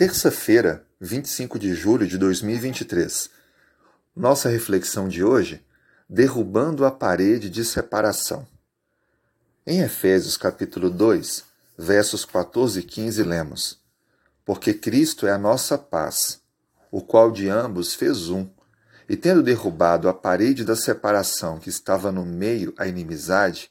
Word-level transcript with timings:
Terça-feira, 0.00 0.82
25 0.98 1.58
de 1.58 1.74
julho 1.74 2.06
de 2.06 2.16
2023. 2.16 3.28
Nossa 4.16 4.48
reflexão 4.48 5.06
de 5.06 5.22
hoje: 5.22 5.62
derrubando 6.08 6.86
a 6.86 6.90
parede 6.90 7.50
de 7.50 7.62
separação. 7.66 8.46
Em 9.66 9.82
Efésios 9.82 10.38
capítulo 10.38 10.88
2, 10.88 11.44
versos 11.76 12.24
14 12.24 12.80
e 12.80 12.82
15 12.82 13.22
lemos: 13.22 13.78
Porque 14.42 14.72
Cristo 14.72 15.26
é 15.26 15.32
a 15.32 15.38
nossa 15.38 15.76
paz, 15.76 16.40
o 16.90 17.02
qual 17.02 17.30
de 17.30 17.50
ambos 17.50 17.94
fez 17.94 18.30
um, 18.30 18.48
e 19.06 19.16
tendo 19.16 19.42
derrubado 19.42 20.08
a 20.08 20.14
parede 20.14 20.64
da 20.64 20.76
separação 20.76 21.58
que 21.58 21.68
estava 21.68 22.10
no 22.10 22.24
meio 22.24 22.72
a 22.78 22.86
inimizade, 22.86 23.70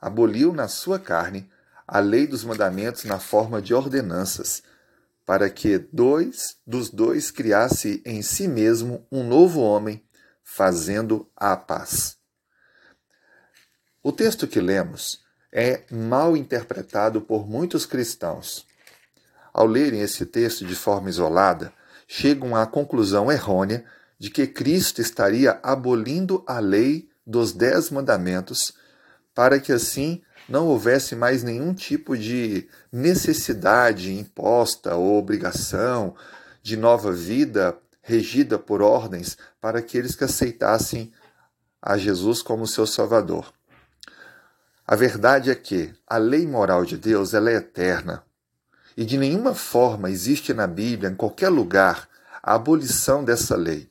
aboliu 0.00 0.54
na 0.54 0.68
sua 0.68 0.98
carne 0.98 1.46
a 1.86 1.98
lei 1.98 2.26
dos 2.26 2.44
mandamentos 2.44 3.04
na 3.04 3.18
forma 3.18 3.60
de 3.60 3.74
ordenanças 3.74 4.62
para 5.26 5.50
que 5.50 5.76
dois 5.92 6.56
dos 6.64 6.88
dois 6.88 7.32
criasse 7.32 8.00
em 8.06 8.22
si 8.22 8.46
mesmo 8.46 9.04
um 9.10 9.26
novo 9.26 9.60
homem, 9.60 10.02
fazendo 10.44 11.28
a 11.34 11.56
paz. 11.56 12.16
O 14.00 14.12
texto 14.12 14.46
que 14.46 14.60
lemos 14.60 15.20
é 15.52 15.82
mal 15.90 16.36
interpretado 16.36 17.20
por 17.20 17.48
muitos 17.48 17.84
cristãos. 17.84 18.64
Ao 19.52 19.66
lerem 19.66 20.00
esse 20.00 20.24
texto 20.24 20.64
de 20.64 20.76
forma 20.76 21.08
isolada, 21.08 21.72
chegam 22.06 22.54
à 22.54 22.64
conclusão 22.64 23.32
errônea 23.32 23.84
de 24.16 24.30
que 24.30 24.46
Cristo 24.46 25.00
estaria 25.00 25.58
abolindo 25.62 26.44
a 26.46 26.60
lei 26.60 27.08
dos 27.26 27.52
dez 27.52 27.90
mandamentos 27.90 28.74
para 29.34 29.58
que 29.58 29.72
assim 29.72 30.22
não 30.48 30.66
houvesse 30.66 31.16
mais 31.16 31.42
nenhum 31.42 31.74
tipo 31.74 32.16
de 32.16 32.68
necessidade 32.92 34.12
imposta 34.12 34.94
ou 34.94 35.18
obrigação 35.18 36.14
de 36.62 36.76
nova 36.76 37.12
vida 37.12 37.76
regida 38.00 38.58
por 38.58 38.80
ordens 38.80 39.36
para 39.60 39.80
aqueles 39.80 40.14
que 40.14 40.24
aceitassem 40.24 41.12
a 41.82 41.98
Jesus 41.98 42.42
como 42.42 42.66
seu 42.66 42.86
Salvador. 42.86 43.52
A 44.86 44.94
verdade 44.94 45.50
é 45.50 45.54
que 45.54 45.92
a 46.06 46.16
lei 46.16 46.46
moral 46.46 46.84
de 46.84 46.96
Deus 46.96 47.34
ela 47.34 47.50
é 47.50 47.56
eterna 47.56 48.22
e 48.96 49.04
de 49.04 49.18
nenhuma 49.18 49.54
forma 49.54 50.10
existe 50.10 50.54
na 50.54 50.66
Bíblia, 50.66 51.10
em 51.10 51.14
qualquer 51.14 51.48
lugar, 51.48 52.08
a 52.42 52.54
abolição 52.54 53.24
dessa 53.24 53.56
lei. 53.56 53.90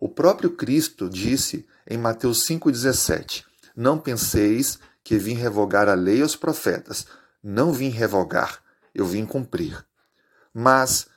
O 0.00 0.08
próprio 0.08 0.50
Cristo 0.50 1.08
disse 1.08 1.66
em 1.88 1.98
Mateus 1.98 2.46
5,17: 2.46 3.44
Não 3.76 3.98
penseis 3.98 4.78
que 5.02 5.16
vim 5.16 5.34
revogar 5.34 5.88
a 5.88 5.94
lei 5.94 6.18
e 6.18 6.22
os 6.22 6.36
profetas. 6.36 7.06
Não 7.42 7.72
vim 7.72 7.88
revogar, 7.88 8.62
eu 8.94 9.06
vim 9.06 9.24
cumprir. 9.24 9.84
Mas 10.52 11.08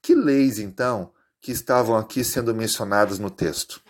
que 0.00 0.14
leis, 0.14 0.58
então, 0.58 1.12
que 1.40 1.52
estavam 1.52 1.96
aqui 1.96 2.22
sendo 2.22 2.54
mencionadas 2.54 3.18
no 3.18 3.30
texto? 3.30 3.80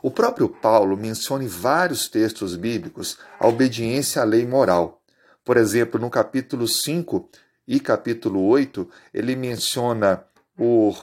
O 0.00 0.10
próprio 0.10 0.48
Paulo 0.48 0.96
menciona 0.96 1.44
em 1.44 1.48
vários 1.48 2.08
textos 2.08 2.54
bíblicos 2.54 3.18
a 3.38 3.48
obediência 3.48 4.22
à 4.22 4.24
lei 4.24 4.46
moral. 4.46 5.02
Por 5.44 5.56
exemplo, 5.56 6.00
no 6.00 6.08
capítulo 6.08 6.68
5 6.68 7.28
e 7.66 7.80
capítulo 7.80 8.46
8, 8.46 8.88
ele 9.12 9.34
menciona 9.34 10.24
o, 10.58 10.94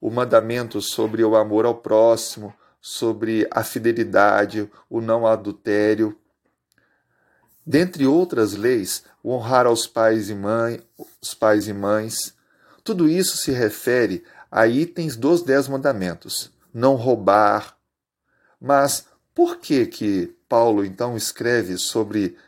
o 0.00 0.10
mandamento 0.10 0.80
sobre 0.80 1.24
o 1.24 1.36
amor 1.36 1.64
ao 1.64 1.76
próximo, 1.76 2.52
sobre 2.80 3.48
a 3.50 3.64
fidelidade, 3.64 4.70
o 4.88 5.00
não 5.00 5.26
adultério. 5.26 6.16
Dentre 7.68 8.06
outras 8.06 8.54
leis, 8.54 9.04
o 9.22 9.30
honrar 9.30 9.66
aos 9.66 9.86
pais 9.86 10.30
e 10.30 10.34
mães, 10.34 10.80
os 11.20 11.34
pais 11.34 11.68
e 11.68 11.74
mães. 11.74 12.32
Tudo 12.82 13.06
isso 13.06 13.36
se 13.36 13.52
refere 13.52 14.24
a 14.50 14.66
itens 14.66 15.16
dos 15.16 15.42
dez 15.42 15.68
mandamentos. 15.68 16.50
Não 16.72 16.94
roubar. 16.94 17.76
Mas 18.58 19.04
por 19.34 19.58
que 19.58 19.84
que 19.84 20.34
Paulo 20.48 20.82
então 20.82 21.14
escreve 21.14 21.76
sobre 21.76 22.38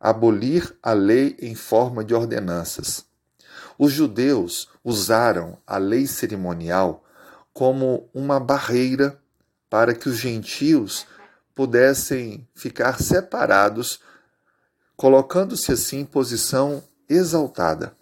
abolir 0.00 0.76
a 0.82 0.92
lei 0.92 1.36
em 1.40 1.54
forma 1.54 2.04
de 2.04 2.12
ordenanças? 2.12 3.06
Os 3.78 3.92
judeus 3.92 4.68
usaram 4.82 5.58
a 5.64 5.78
lei 5.78 6.08
cerimonial 6.08 7.04
como 7.52 8.10
uma 8.12 8.40
barreira 8.40 9.16
para 9.70 9.94
que 9.94 10.08
os 10.08 10.16
gentios 10.16 11.06
pudessem 11.54 12.48
ficar 12.52 13.00
separados 13.00 14.00
colocando-se 14.96 15.72
assim 15.72 16.00
em 16.00 16.04
posição 16.04 16.82
exaltada. 17.08 17.94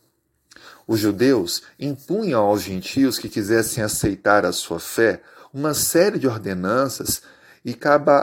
Os 0.86 1.00
judeus 1.00 1.62
impunham 1.78 2.44
aos 2.44 2.62
gentios 2.62 3.18
que 3.18 3.28
quisessem 3.28 3.82
aceitar 3.82 4.44
a 4.44 4.52
sua 4.52 4.78
fé 4.78 5.22
uma 5.52 5.72
série 5.72 6.18
de 6.18 6.26
ordenanças 6.26 7.22
e 7.64 7.76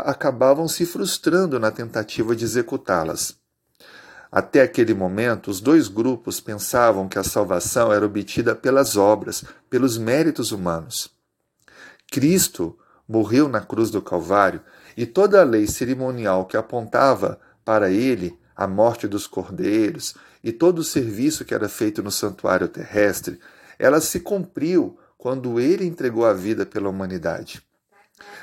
acabavam 0.05 0.67
se 0.67 0.85
frustrando 0.85 1.59
na 1.59 1.71
tentativa 1.71 2.35
de 2.35 2.45
executá-las. 2.45 3.35
Até 4.31 4.61
aquele 4.61 4.93
momento, 4.93 5.49
os 5.49 5.59
dois 5.59 5.87
grupos 5.87 6.39
pensavam 6.39 7.09
que 7.09 7.19
a 7.19 7.23
salvação 7.23 7.91
era 7.91 8.05
obtida 8.05 8.55
pelas 8.55 8.95
obras, 8.95 9.43
pelos 9.69 9.97
méritos 9.97 10.51
humanos. 10.51 11.09
Cristo 12.09 12.77
morreu 13.07 13.49
na 13.49 13.59
cruz 13.59 13.89
do 13.89 14.01
Calvário 14.01 14.61
e 14.95 15.05
toda 15.05 15.41
a 15.41 15.43
lei 15.43 15.67
cerimonial 15.67 16.45
que 16.45 16.55
apontava 16.55 17.39
para 17.65 17.89
ele 17.89 18.39
a 18.55 18.67
morte 18.67 19.07
dos 19.07 19.27
cordeiros 19.27 20.15
e 20.43 20.51
todo 20.51 20.79
o 20.79 20.83
serviço 20.83 21.45
que 21.45 21.53
era 21.53 21.69
feito 21.69 22.01
no 22.01 22.11
santuário 22.11 22.67
terrestre, 22.67 23.39
ela 23.77 24.01
se 24.01 24.19
cumpriu 24.19 24.97
quando 25.17 25.59
ele 25.59 25.85
entregou 25.85 26.25
a 26.25 26.33
vida 26.33 26.65
pela 26.65 26.89
humanidade. 26.89 27.61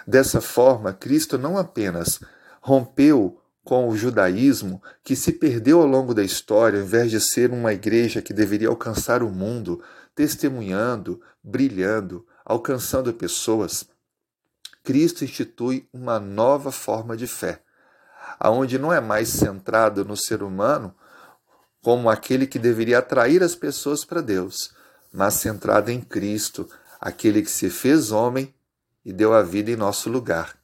Dessa 0.06 0.40
forma, 0.40 0.92
Cristo 0.92 1.36
não 1.36 1.56
apenas 1.56 2.20
rompeu 2.60 3.40
com 3.64 3.88
o 3.88 3.96
judaísmo, 3.96 4.82
que 5.04 5.14
se 5.14 5.32
perdeu 5.32 5.80
ao 5.80 5.86
longo 5.86 6.14
da 6.14 6.22
história, 6.22 6.78
ao 6.78 6.86
invés 6.86 7.10
de 7.10 7.20
ser 7.20 7.50
uma 7.50 7.72
igreja 7.72 8.22
que 8.22 8.32
deveria 8.32 8.68
alcançar 8.68 9.22
o 9.22 9.28
mundo, 9.28 9.82
testemunhando, 10.14 11.20
brilhando, 11.42 12.26
alcançando 12.44 13.12
pessoas, 13.12 13.86
Cristo 14.88 15.22
institui 15.22 15.86
uma 15.92 16.18
nova 16.18 16.72
forma 16.72 17.14
de 17.14 17.26
fé, 17.26 17.60
aonde 18.38 18.78
não 18.78 18.92
é 18.92 19.00
mais 19.00 19.28
centrado 19.28 20.04
no 20.04 20.16
ser 20.16 20.42
humano 20.42 20.94
como 21.82 22.10
aquele 22.10 22.46
que 22.46 22.58
deveria 22.58 22.98
atrair 22.98 23.42
as 23.42 23.54
pessoas 23.54 24.04
para 24.04 24.20
Deus, 24.20 24.72
mas 25.12 25.34
centrado 25.34 25.90
em 25.90 26.00
Cristo, 26.00 26.68
aquele 27.00 27.42
que 27.42 27.50
se 27.50 27.70
fez 27.70 28.10
homem 28.10 28.54
e 29.04 29.12
deu 29.12 29.32
a 29.32 29.42
vida 29.42 29.70
em 29.70 29.76
nosso 29.76 30.10
lugar. 30.10 30.56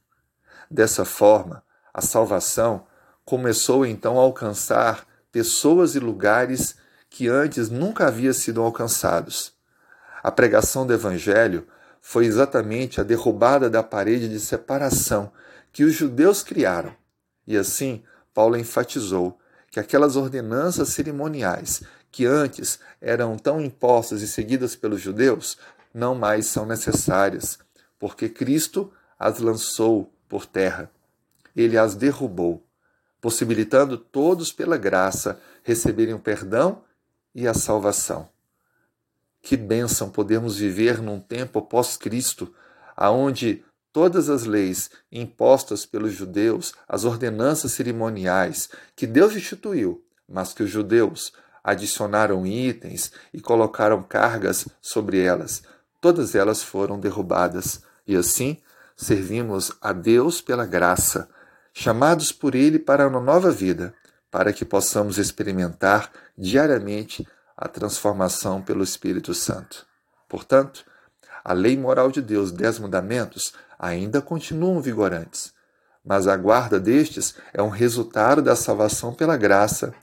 Dessa 0.70 1.04
forma, 1.04 1.62
a 1.92 2.02
salvação 2.02 2.86
começou 3.24 3.86
então 3.86 4.18
a 4.18 4.22
alcançar 4.22 5.06
pessoas 5.30 5.94
e 5.94 5.98
lugares 5.98 6.76
que 7.08 7.28
antes 7.28 7.70
nunca 7.70 8.08
havia 8.08 8.32
sido 8.32 8.60
alcançados. 8.60 9.52
A 10.22 10.30
pregação 10.30 10.86
do 10.86 10.92
evangelho 10.92 11.66
foi 12.00 12.26
exatamente 12.26 13.00
a 13.00 13.04
derrubada 13.04 13.70
da 13.70 13.82
parede 13.82 14.28
de 14.28 14.40
separação 14.40 15.32
que 15.72 15.84
os 15.84 15.94
judeus 15.94 16.42
criaram 16.42 16.94
e 17.46 17.56
assim, 17.56 18.02
Paulo 18.32 18.56
enfatizou 18.56 19.38
que 19.70 19.80
aquelas 19.80 20.16
ordenanças 20.16 20.90
cerimoniais 20.90 21.82
que 22.10 22.26
antes 22.26 22.78
eram 23.00 23.36
tão 23.36 23.60
impostas 23.60 24.22
e 24.22 24.28
seguidas 24.28 24.76
pelos 24.76 25.00
judeus 25.00 25.58
não 25.92 26.14
mais 26.14 26.46
são 26.46 26.64
necessárias, 26.64 27.58
porque 27.98 28.28
Cristo 28.28 28.92
as 29.18 29.38
lançou 29.40 30.12
por 30.28 30.46
terra. 30.46 30.90
Ele 31.56 31.76
as 31.76 31.94
derrubou, 31.94 32.64
possibilitando 33.20 33.96
todos 33.96 34.52
pela 34.52 34.76
graça 34.76 35.40
receberem 35.62 36.14
o 36.14 36.18
perdão 36.18 36.82
e 37.34 37.48
a 37.48 37.54
salvação. 37.54 38.28
Que 39.42 39.56
bênção 39.56 40.10
podemos 40.10 40.56
viver 40.56 41.02
num 41.02 41.20
tempo 41.20 41.60
pós-Cristo, 41.62 42.54
aonde 42.96 43.64
todas 43.94 44.28
as 44.28 44.44
leis 44.44 44.90
impostas 45.10 45.86
pelos 45.86 46.12
judeus, 46.12 46.74
as 46.88 47.04
ordenanças 47.04 47.70
cerimoniais 47.70 48.68
que 48.96 49.06
Deus 49.06 49.36
instituiu, 49.36 50.04
mas 50.28 50.52
que 50.52 50.64
os 50.64 50.68
judeus 50.68 51.32
adicionaram 51.62 52.44
itens 52.44 53.12
e 53.32 53.40
colocaram 53.40 54.02
cargas 54.02 54.66
sobre 54.82 55.20
elas, 55.22 55.62
todas 56.00 56.34
elas 56.34 56.60
foram 56.60 56.98
derrubadas. 56.98 57.82
E 58.04 58.16
assim 58.16 58.58
servimos 58.96 59.70
a 59.80 59.92
Deus 59.92 60.40
pela 60.40 60.66
graça, 60.66 61.28
chamados 61.72 62.32
por 62.32 62.56
Ele 62.56 62.80
para 62.80 63.06
uma 63.06 63.20
nova 63.20 63.52
vida, 63.52 63.94
para 64.28 64.52
que 64.52 64.64
possamos 64.64 65.18
experimentar 65.18 66.10
diariamente 66.36 67.24
a 67.56 67.68
transformação 67.68 68.60
pelo 68.60 68.82
Espírito 68.82 69.32
Santo. 69.32 69.86
Portanto, 70.28 70.84
a 71.44 71.52
lei 71.52 71.76
moral 71.76 72.10
de 72.10 72.22
Deus, 72.22 72.50
dez 72.50 72.78
mandamentos, 72.78 73.52
ainda 73.84 74.22
continuam 74.22 74.80
vigorantes, 74.80 75.52
mas 76.02 76.26
a 76.26 76.34
guarda 76.38 76.80
destes 76.80 77.34
é 77.52 77.62
um 77.62 77.68
resultado 77.68 78.40
da 78.40 78.56
salvação 78.56 79.12
pela 79.12 79.36
graça 79.36 79.94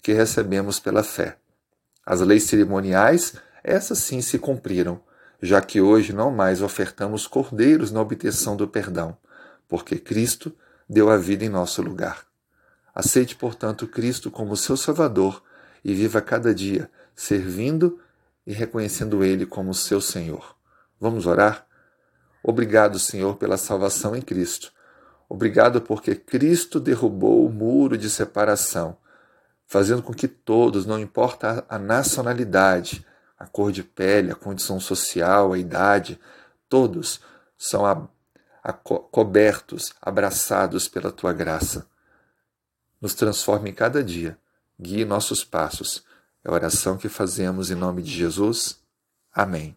que 0.00 0.12
recebemos 0.12 0.78
pela 0.78 1.02
fé. 1.02 1.36
As 2.06 2.20
leis 2.20 2.44
cerimoniais 2.44 3.34
essas 3.64 3.98
sim 3.98 4.20
se 4.20 4.38
cumpriram, 4.38 5.00
já 5.42 5.60
que 5.60 5.80
hoje 5.80 6.12
não 6.12 6.30
mais 6.30 6.62
ofertamos 6.62 7.26
cordeiros 7.26 7.90
na 7.90 8.00
obtenção 8.00 8.56
do 8.56 8.68
perdão, 8.68 9.16
porque 9.68 9.98
Cristo 9.98 10.54
deu 10.88 11.10
a 11.10 11.16
vida 11.16 11.44
em 11.44 11.48
nosso 11.48 11.82
lugar. 11.82 12.24
Aceite, 12.94 13.34
portanto, 13.34 13.88
Cristo 13.88 14.30
como 14.30 14.56
seu 14.56 14.76
Salvador 14.76 15.42
e 15.84 15.92
viva 15.92 16.20
cada 16.20 16.54
dia 16.54 16.88
servindo 17.16 17.98
e 18.46 18.52
reconhecendo 18.52 19.24
Ele 19.24 19.44
como 19.44 19.74
seu 19.74 20.00
Senhor. 20.00 20.54
Vamos 21.00 21.26
orar? 21.26 21.66
Obrigado, 22.46 22.98
Senhor, 22.98 23.36
pela 23.36 23.56
salvação 23.56 24.14
em 24.14 24.20
Cristo. 24.20 24.70
Obrigado 25.26 25.80
porque 25.80 26.14
Cristo 26.14 26.78
derrubou 26.78 27.46
o 27.46 27.50
muro 27.50 27.96
de 27.96 28.10
separação, 28.10 28.98
fazendo 29.66 30.02
com 30.02 30.12
que 30.12 30.28
todos, 30.28 30.84
não 30.84 30.98
importa 30.98 31.64
a 31.70 31.78
nacionalidade, 31.78 33.04
a 33.38 33.46
cor 33.46 33.72
de 33.72 33.82
pele, 33.82 34.30
a 34.30 34.34
condição 34.34 34.78
social, 34.78 35.54
a 35.54 35.58
idade, 35.58 36.20
todos 36.68 37.22
são 37.56 37.86
a, 37.86 38.06
a, 38.62 38.74
cobertos, 38.74 39.94
abraçados 40.02 40.86
pela 40.86 41.10
tua 41.10 41.32
graça. 41.32 41.86
Nos 43.00 43.14
transforme 43.14 43.70
em 43.70 43.74
cada 43.74 44.04
dia, 44.04 44.36
guie 44.78 45.06
nossos 45.06 45.42
passos. 45.42 46.04
É 46.44 46.50
a 46.50 46.52
oração 46.52 46.98
que 46.98 47.08
fazemos 47.08 47.70
em 47.70 47.74
nome 47.74 48.02
de 48.02 48.10
Jesus. 48.10 48.78
Amém. 49.32 49.74